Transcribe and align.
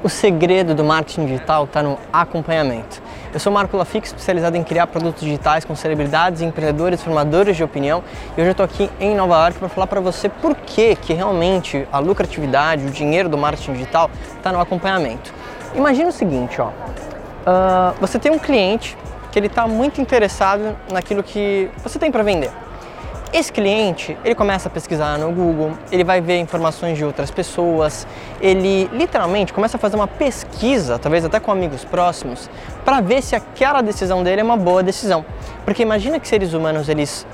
O 0.00 0.08
segredo 0.08 0.76
do 0.76 0.84
marketing 0.84 1.26
digital 1.26 1.64
está 1.64 1.82
no 1.82 1.98
acompanhamento. 2.12 3.02
Eu 3.34 3.40
sou 3.40 3.52
Marco 3.52 3.76
Lafique, 3.76 4.06
especializado 4.06 4.56
em 4.56 4.62
criar 4.62 4.86
produtos 4.86 5.24
digitais 5.24 5.64
com 5.64 5.74
celebridades, 5.74 6.40
empreendedores, 6.40 7.02
formadores 7.02 7.56
de 7.56 7.64
opinião. 7.64 8.04
E 8.36 8.40
hoje 8.40 8.48
eu 8.48 8.52
estou 8.52 8.64
aqui 8.64 8.88
em 9.00 9.16
Nova 9.16 9.34
York 9.34 9.58
para 9.58 9.68
falar 9.68 9.88
para 9.88 10.00
você 10.00 10.28
por 10.28 10.54
que, 10.54 10.94
que 10.94 11.12
realmente 11.12 11.84
a 11.90 11.98
lucratividade, 11.98 12.86
o 12.86 12.90
dinheiro 12.90 13.28
do 13.28 13.36
marketing 13.36 13.72
digital 13.72 14.08
está 14.36 14.52
no 14.52 14.60
acompanhamento. 14.60 15.34
Imagina 15.74 16.10
o 16.10 16.12
seguinte, 16.12 16.60
ó. 16.60 16.68
Uh, 16.68 17.94
você 18.00 18.20
tem 18.20 18.30
um 18.30 18.38
cliente 18.38 18.96
que 19.32 19.38
ele 19.38 19.48
está 19.48 19.66
muito 19.66 20.00
interessado 20.00 20.76
naquilo 20.92 21.24
que 21.24 21.68
você 21.82 21.98
tem 21.98 22.12
para 22.12 22.22
vender. 22.22 22.52
Esse 23.30 23.52
cliente, 23.52 24.16
ele 24.24 24.34
começa 24.34 24.68
a 24.68 24.70
pesquisar 24.70 25.18
no 25.18 25.30
Google, 25.30 25.72
ele 25.92 26.02
vai 26.02 26.18
ver 26.18 26.38
informações 26.38 26.96
de 26.96 27.04
outras 27.04 27.30
pessoas, 27.30 28.06
ele 28.40 28.88
literalmente 28.90 29.52
começa 29.52 29.76
a 29.76 29.80
fazer 29.80 29.96
uma 29.96 30.08
pesquisa, 30.08 30.98
talvez 30.98 31.26
até 31.26 31.38
com 31.38 31.52
amigos 31.52 31.84
próximos, 31.84 32.48
para 32.86 33.02
ver 33.02 33.22
se 33.22 33.36
aquela 33.36 33.82
decisão 33.82 34.22
dele 34.22 34.40
é 34.40 34.44
uma 34.44 34.56
boa 34.56 34.82
decisão. 34.82 35.26
Porque 35.62 35.82
imagina 35.82 36.18
que 36.18 36.26
seres 36.26 36.54
humanos 36.54 36.88
eles 36.88 37.26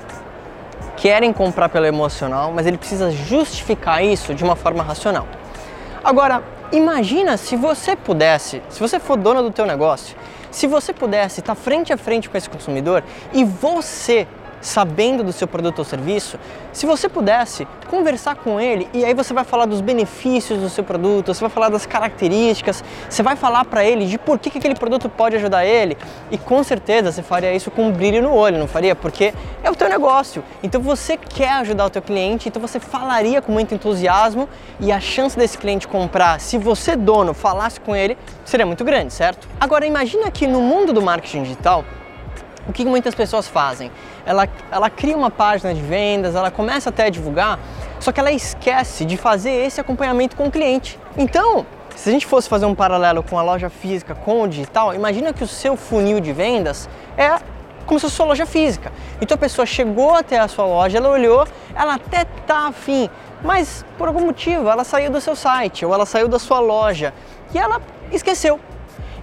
querem 0.97 1.31
comprar 1.31 1.69
pelo 1.69 1.85
emocional, 1.85 2.51
mas 2.53 2.65
ele 2.65 2.77
precisa 2.77 3.09
justificar 3.09 4.03
isso 4.03 4.33
de 4.33 4.43
uma 4.43 4.57
forma 4.57 4.83
racional. 4.83 5.25
Agora, 6.03 6.43
imagina 6.73 7.37
se 7.37 7.55
você 7.55 7.95
pudesse, 7.95 8.61
se 8.67 8.81
você 8.81 8.99
for 8.99 9.15
dono 9.15 9.41
do 9.41 9.51
teu 9.51 9.65
negócio, 9.65 10.17
se 10.51 10.67
você 10.67 10.91
pudesse 10.91 11.39
estar 11.39 11.55
frente 11.55 11.93
a 11.93 11.97
frente 11.97 12.29
com 12.29 12.37
esse 12.37 12.49
consumidor 12.49 13.01
e 13.33 13.45
você 13.45 14.27
sabendo 14.65 15.23
do 15.23 15.31
seu 15.31 15.47
produto 15.47 15.79
ou 15.79 15.85
serviço, 15.85 16.39
se 16.73 16.85
você 16.85 17.07
pudesse 17.07 17.67
conversar 17.87 18.35
com 18.35 18.59
ele 18.59 18.89
e 18.93 19.05
aí 19.05 19.13
você 19.13 19.33
vai 19.33 19.43
falar 19.43 19.65
dos 19.65 19.79
benefícios 19.79 20.59
do 20.59 20.69
seu 20.69 20.83
produto, 20.83 21.33
você 21.33 21.41
vai 21.41 21.49
falar 21.49 21.69
das 21.69 21.85
características, 21.85 22.83
você 23.07 23.21
vai 23.21 23.35
falar 23.35 23.63
para 23.65 23.85
ele 23.85 24.07
de 24.07 24.17
por 24.17 24.39
que, 24.39 24.49
que 24.49 24.57
aquele 24.57 24.75
produto 24.75 25.07
pode 25.07 25.35
ajudar 25.35 25.65
ele 25.65 25.95
e 26.31 26.37
com 26.37 26.63
certeza 26.63 27.11
você 27.11 27.21
faria 27.21 27.53
isso 27.53 27.69
com 27.69 27.87
um 27.87 27.91
brilho 27.91 28.21
no 28.23 28.33
olho, 28.33 28.57
não 28.57 28.67
faria? 28.67 28.95
Porque 28.95 29.33
é 29.63 29.69
o 29.69 29.75
teu 29.75 29.87
negócio. 29.87 30.43
Então 30.63 30.81
você 30.81 31.15
quer 31.15 31.51
ajudar 31.53 31.85
o 31.85 31.89
teu 31.89 32.01
cliente, 32.01 32.49
então 32.49 32.61
você 32.61 32.79
falaria 32.79 33.41
com 33.41 33.51
muito 33.51 33.73
entusiasmo 33.73 34.49
e 34.79 34.91
a 34.91 34.99
chance 34.99 35.37
desse 35.37 35.57
cliente 35.57 35.87
comprar, 35.87 36.39
se 36.39 36.57
você 36.57 36.95
dono 36.95 37.33
falasse 37.33 37.79
com 37.79 37.95
ele, 37.95 38.17
seria 38.43 38.65
muito 38.65 38.83
grande, 38.83 39.13
certo? 39.13 39.47
Agora 39.59 39.85
imagina 39.85 40.31
que 40.31 40.47
no 40.47 40.61
mundo 40.61 40.91
do 40.91 41.01
marketing 41.01 41.43
digital 41.43 41.85
o 42.67 42.73
que 42.73 42.85
muitas 42.85 43.13
pessoas 43.13 43.47
fazem? 43.47 43.91
Ela, 44.25 44.47
ela 44.71 44.89
cria 44.89 45.15
uma 45.15 45.29
página 45.29 45.73
de 45.73 45.81
vendas, 45.81 46.35
ela 46.35 46.51
começa 46.51 46.89
até 46.89 47.05
a 47.05 47.09
divulgar, 47.09 47.59
só 47.99 48.11
que 48.11 48.19
ela 48.19 48.31
esquece 48.31 49.05
de 49.05 49.17
fazer 49.17 49.51
esse 49.51 49.79
acompanhamento 49.79 50.35
com 50.35 50.47
o 50.47 50.51
cliente. 50.51 50.99
Então, 51.17 51.65
se 51.95 52.09
a 52.09 52.11
gente 52.11 52.25
fosse 52.25 52.49
fazer 52.49 52.65
um 52.65 52.75
paralelo 52.75 53.23
com 53.23 53.39
a 53.39 53.41
loja 53.41 53.69
física 53.69 54.13
com 54.13 54.41
o 54.41 54.47
digital, 54.47 54.93
imagina 54.93 55.31
que 55.31 55.43
o 55.43 55.47
seu 55.47 55.77
funil 55.77 56.19
de 56.19 56.33
vendas 56.33 56.89
é 57.17 57.39
como 57.85 57.99
se 57.99 58.05
fosse 58.05 58.15
sua 58.15 58.25
loja 58.25 58.45
física. 58.45 58.91
Então 59.21 59.35
a 59.35 59.37
pessoa 59.37 59.65
chegou 59.65 60.13
até 60.13 60.39
a 60.39 60.47
sua 60.47 60.65
loja, 60.65 60.97
ela 60.97 61.09
olhou, 61.09 61.47
ela 61.75 61.95
até 61.95 62.25
tá 62.45 62.67
afim, 62.67 63.09
mas 63.43 63.85
por 63.97 64.07
algum 64.07 64.25
motivo 64.25 64.67
ela 64.69 64.83
saiu 64.83 65.11
do 65.11 65.21
seu 65.21 65.35
site 65.35 65.85
ou 65.85 65.93
ela 65.93 66.05
saiu 66.05 66.27
da 66.27 66.39
sua 66.39 66.59
loja 66.59 67.13
e 67.53 67.57
ela 67.57 67.81
esqueceu. 68.11 68.59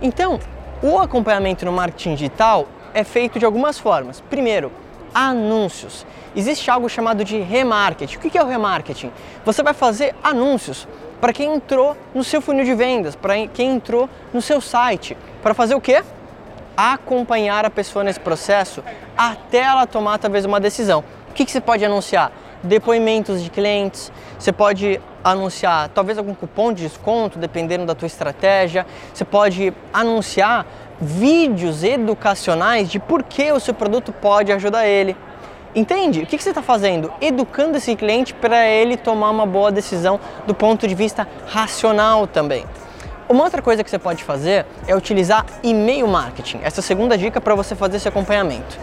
Então, 0.00 0.38
o 0.82 0.98
acompanhamento 0.98 1.64
no 1.64 1.72
marketing 1.72 2.14
digital 2.14 2.66
é 2.94 3.04
feito 3.04 3.38
de 3.38 3.44
algumas 3.44 3.78
formas. 3.78 4.20
Primeiro, 4.20 4.72
anúncios. 5.14 6.06
Existe 6.34 6.70
algo 6.70 6.88
chamado 6.88 7.24
de 7.24 7.38
remarketing. 7.38 8.16
O 8.16 8.20
que 8.20 8.38
é 8.38 8.42
o 8.42 8.46
remarketing? 8.46 9.12
Você 9.44 9.62
vai 9.62 9.74
fazer 9.74 10.14
anúncios 10.22 10.88
para 11.20 11.32
quem 11.32 11.54
entrou 11.54 11.96
no 12.14 12.24
seu 12.24 12.40
funil 12.40 12.64
de 12.64 12.74
vendas, 12.74 13.14
para 13.14 13.46
quem 13.46 13.76
entrou 13.76 14.08
no 14.32 14.40
seu 14.40 14.60
site. 14.60 15.16
Para 15.42 15.54
fazer 15.54 15.74
o 15.74 15.80
quê? 15.80 16.02
Acompanhar 16.76 17.64
a 17.64 17.70
pessoa 17.70 18.02
nesse 18.02 18.18
processo 18.18 18.82
até 19.16 19.58
ela 19.58 19.86
tomar 19.86 20.18
talvez 20.18 20.44
uma 20.44 20.58
decisão. 20.58 21.04
O 21.30 21.32
que, 21.32 21.44
que 21.44 21.50
você 21.50 21.60
pode 21.60 21.84
anunciar? 21.84 22.32
Depoimentos 22.62 23.42
de 23.42 23.50
clientes, 23.50 24.10
você 24.38 24.52
pode 24.52 25.00
anunciar 25.24 25.88
talvez 25.90 26.18
algum 26.18 26.34
cupom 26.34 26.72
de 26.72 26.82
desconto, 26.82 27.38
dependendo 27.38 27.86
da 27.86 27.94
tua 27.94 28.06
estratégia. 28.06 28.86
Você 29.12 29.24
pode 29.24 29.72
anunciar 29.92 30.66
vídeos 31.00 31.82
educacionais 31.82 32.90
de 32.90 32.98
por 32.98 33.22
que 33.22 33.50
o 33.52 33.60
seu 33.60 33.74
produto 33.74 34.12
pode 34.12 34.52
ajudar 34.52 34.86
ele. 34.86 35.16
Entende? 35.74 36.20
O 36.20 36.26
que, 36.26 36.38
você 36.38 36.50
está 36.50 36.60
fazendo? 36.60 37.10
Educando 37.20 37.78
esse 37.78 37.96
cliente 37.96 38.34
para 38.34 38.68
ele 38.68 38.96
tomar 38.96 39.30
uma 39.30 39.46
boa 39.46 39.72
decisão 39.72 40.20
do 40.46 40.54
ponto 40.54 40.86
de 40.86 40.94
vista 40.94 41.26
racional 41.46 42.26
também. 42.26 42.66
Uma 43.26 43.44
outra 43.44 43.62
coisa 43.62 43.82
que 43.82 43.88
você 43.88 43.98
pode 43.98 44.22
fazer 44.22 44.66
é 44.86 44.94
utilizar 44.94 45.46
e-mail 45.62 46.06
marketing. 46.06 46.60
Essa 46.62 46.80
é 46.80 46.82
segunda 46.82 47.16
dica 47.16 47.40
para 47.40 47.54
você 47.54 47.74
fazer 47.74 47.96
esse 47.96 48.06
acompanhamento. 48.06 48.78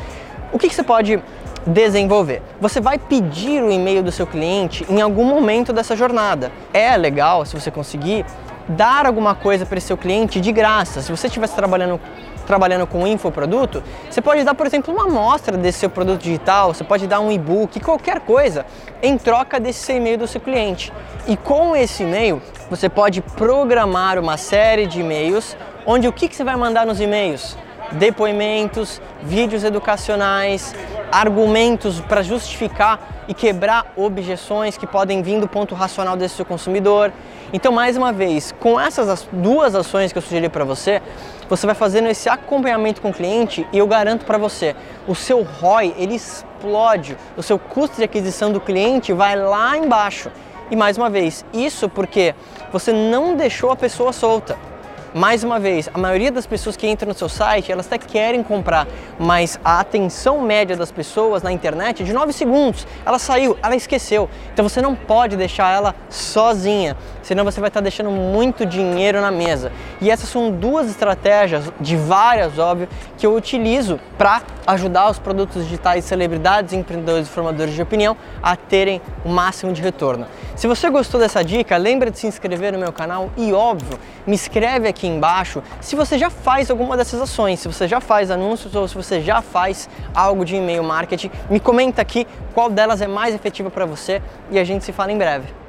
O 0.52 0.58
que 0.58 0.68
você 0.68 0.82
pode 0.82 1.22
desenvolver? 1.70 2.42
Você 2.60 2.82
vai 2.82 2.98
pedir 2.98 3.64
o 3.64 3.72
e-mail 3.72 4.04
do 4.04 4.12
seu 4.12 4.28
cliente 4.28 4.86
em 4.90 5.02
algum 5.02 5.26
momento 5.26 5.72
dessa 5.72 5.96
jornada. 5.96 6.52
É 6.74 6.96
legal 6.98 7.46
se 7.46 7.60
você 7.60 7.72
conseguir 7.72 8.26
dar 8.68 9.06
alguma 9.06 9.34
coisa 9.34 9.66
para 9.66 9.78
esse 9.78 9.88
seu 9.88 9.98
cliente 9.98 10.40
de 10.40 10.52
graça. 10.52 11.02
Se 11.02 11.12
você 11.12 11.28
estivesse 11.28 11.56
trabalhando 11.56 12.00
trabalhando 12.46 12.88
com 12.88 13.06
infoproduto, 13.06 13.84
você 14.10 14.24
pode 14.24 14.44
dar, 14.44 14.56
por 14.56 14.66
exemplo, 14.66 14.92
uma 14.92 15.04
amostra 15.04 15.56
desse 15.56 15.78
seu 15.78 15.90
produto 15.90 16.20
digital, 16.20 16.74
você 16.74 16.84
pode 16.84 17.06
dar 17.06 17.20
um 17.20 17.32
e-book, 17.32 17.80
qualquer 17.80 18.22
coisa, 18.22 18.66
em 19.04 19.20
troca 19.20 19.60
desse 19.60 19.94
e-mail 19.94 20.18
do 20.18 20.26
seu 20.26 20.42
cliente. 20.42 20.92
E 21.28 21.38
com 21.38 21.76
esse 21.76 22.02
e-mail, 22.02 22.42
você 22.68 22.90
pode 22.90 23.22
programar 23.22 24.18
uma 24.18 24.36
série 24.36 24.88
de 24.88 25.02
e-mails, 25.02 25.56
onde 25.86 26.08
o 26.08 26.12
que, 26.12 26.28
que 26.28 26.36
você 26.36 26.44
vai 26.44 26.56
mandar 26.56 26.88
nos 26.88 27.00
e-mails? 27.00 27.56
Depoimentos, 27.92 29.00
vídeos 29.22 29.64
educacionais, 29.64 30.74
argumentos 31.12 32.00
para 32.02 32.22
justificar 32.22 33.24
e 33.28 33.34
quebrar 33.34 33.94
objeções 33.96 34.78
que 34.78 34.88
podem 34.88 35.22
vir 35.22 35.40
do 35.40 35.48
ponto 35.48 35.76
racional 35.76 36.16
desse 36.18 36.36
seu 36.36 36.46
consumidor. 36.46 37.12
Então, 37.52 37.72
mais 37.72 37.98
uma 37.98 38.12
vez, 38.12 38.54
com 38.60 38.80
essas 38.80 39.28
duas 39.32 39.76
ações 39.76 40.12
que 40.12 40.18
eu 40.18 40.22
sugeri 40.22 40.50
para 40.50 40.64
você, 40.64 41.02
você 41.50 41.66
vai 41.66 41.76
fazendo 41.76 42.08
esse 42.08 42.30
acompanhamento 42.30 43.02
com 43.02 43.10
o 43.10 43.14
cliente 43.14 43.68
e 43.74 43.78
eu 43.78 43.88
garanto 43.88 44.26
para 44.26 44.38
você, 44.38 44.76
o 45.08 45.16
seu 45.16 45.42
ROI 45.42 45.96
ele 45.98 46.16
explode, 46.16 47.18
o 47.36 47.42
seu 47.42 47.58
custo 47.58 47.98
de 47.98 48.04
aquisição 48.04 48.52
do 48.52 48.60
cliente 48.60 49.14
vai 49.14 49.36
lá 49.36 49.76
embaixo. 49.78 50.32
E 50.70 50.76
mais 50.76 50.98
uma 50.98 51.10
vez, 51.10 51.44
isso 51.52 51.90
porque 51.90 52.36
você 52.72 52.94
não 52.94 53.36
deixou 53.36 53.72
a 53.72 53.76
pessoa 53.76 54.14
solta. 54.14 54.69
Mais 55.14 55.44
uma 55.44 55.60
vez, 55.60 55.90
a 55.92 55.98
maioria 55.98 56.32
das 56.32 56.46
pessoas 56.46 56.78
que 56.78 56.88
entram 56.88 57.10
no 57.10 57.16
seu 57.16 57.28
site, 57.28 57.72
elas 57.72 57.88
até 57.88 57.98
querem 57.98 58.44
comprar, 58.44 58.88
mas 59.18 59.60
a 59.66 59.80
atenção 59.80 60.40
média 60.42 60.76
das 60.76 60.92
pessoas 60.92 61.42
na 61.42 61.52
internet 61.52 62.04
é 62.04 62.06
de 62.06 62.14
9 62.14 62.32
segundos. 62.32 62.86
Ela 63.04 63.18
saiu, 63.18 63.58
ela 63.64 63.76
esqueceu. 63.76 64.30
Então 64.54 64.68
você 64.68 64.84
não 64.84 64.94
pode 64.94 65.36
deixar 65.36 65.74
ela 65.74 65.96
sozinha, 66.10 66.96
senão 67.30 67.44
você 67.44 67.60
vai 67.60 67.68
estar 67.68 67.80
deixando 67.80 68.10
muito 68.10 68.66
dinheiro 68.66 69.22
na 69.22 69.30
mesa. 69.30 69.72
E 70.02 70.10
essas 70.10 70.28
são 70.28 70.50
duas 70.50 70.90
estratégias, 70.90 71.72
de 71.80 71.96
várias, 71.96 72.58
óbvio, 72.58 72.90
que 73.20 73.24
eu 73.24 73.36
utilizo 73.36 74.00
para 74.18 74.42
ajudar 74.66 75.12
os 75.12 75.20
produtos 75.20 75.64
digitais, 75.64 76.06
celebridades, 76.06 76.74
empreendedores 76.74 77.28
e 77.28 77.30
formadores 77.30 77.76
de 77.76 77.82
opinião 77.84 78.18
a 78.42 78.56
terem 78.56 79.00
o 79.24 79.30
máximo 79.30 79.72
de 79.72 79.80
retorno. 79.80 80.26
Se 80.56 80.66
você 80.66 80.90
gostou 80.90 81.20
dessa 81.20 81.44
dica, 81.44 81.78
lembra 81.78 82.10
de 82.10 82.18
se 82.18 82.26
inscrever 82.26 82.74
no 82.74 82.80
meu 82.80 82.92
canal 82.92 83.30
e, 83.38 83.54
óbvio, 83.54 84.00
me 84.26 84.34
escreve 84.34 84.88
aqui 84.88 85.06
embaixo 85.06 85.62
se 85.80 85.96
você 85.96 86.18
já 86.18 86.32
faz 86.32 86.72
alguma 86.72 86.98
dessas 86.98 87.22
ações, 87.22 87.60
se 87.60 87.68
você 87.68 87.88
já 87.88 88.02
faz 88.02 88.32
anúncios 88.32 88.74
ou 88.74 88.88
se 88.88 88.96
você 88.96 89.22
já 89.22 89.40
faz 89.40 89.88
algo 90.16 90.44
de 90.44 90.56
e-mail 90.56 90.84
marketing. 90.84 91.30
Me 91.48 91.60
comenta 91.60 92.02
aqui 92.02 92.26
qual 92.56 92.72
delas 92.72 93.04
é 93.04 93.08
mais 93.08 93.36
efetiva 93.36 93.70
para 93.70 93.86
você 93.86 94.20
e 94.50 94.58
a 94.58 94.64
gente 94.64 94.84
se 94.84 94.92
fala 94.92 95.12
em 95.12 95.18
breve. 95.18 95.69